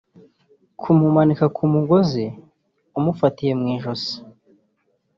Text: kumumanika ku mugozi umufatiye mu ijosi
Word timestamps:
kumumanika 0.79 1.45
ku 1.55 1.63
mugozi 1.73 2.25
umufatiye 2.97 3.51
mu 3.59 3.65
ijosi 3.75 4.13